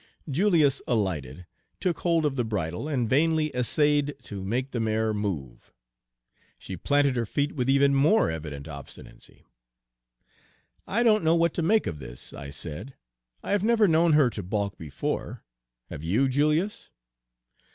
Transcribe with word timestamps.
Julius 0.27 0.81
alighted, 0.87 1.45
took 1.79 1.99
hold 1.99 2.25
of 2.25 2.35
the 2.35 2.43
bridle, 2.43 2.87
and 2.87 3.07
vainly 3.07 3.55
essayed 3.55 4.15
to 4.23 4.43
make 4.43 4.71
the 4.71 4.79
mare 4.79 5.13
move. 5.13 5.75
She 6.57 6.75
planted 6.75 7.15
her 7.15 7.25
feet 7.27 7.51
with 7.51 7.69
even 7.69 7.93
more 7.93 8.31
evident 8.31 8.67
obstinacy. 8.67 9.45
"I 10.87 11.03
don't 11.03 11.23
know 11.23 11.35
what 11.35 11.53
to 11.53 11.61
make 11.61 11.85
of 11.85 11.99
this," 11.99 12.33
I 12.33 12.49
said. 12.49 12.95
"I 13.43 13.51
have 13.51 13.63
never 13.63 13.87
known 13.87 14.13
her 14.13 14.31
to 14.31 14.41
balk 14.41 14.75
before. 14.75 15.43
Have 15.91 16.03
you, 16.03 16.27
Julius?" 16.27 16.89